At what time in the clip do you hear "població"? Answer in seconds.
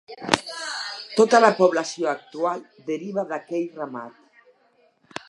1.59-2.09